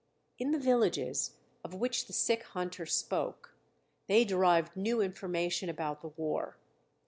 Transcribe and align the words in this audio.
In 0.39 0.49
the 0.49 0.57
villages, 0.57 1.35
of 1.63 1.75
which 1.75 2.07
the 2.07 2.11
sick 2.13 2.41
hunter 2.41 2.87
spoke, 2.87 3.53
they 4.07 4.25
derived 4.25 4.75
new 4.75 4.99
information 4.99 5.69
about 5.69 6.01
the 6.01 6.07
war. 6.07 6.57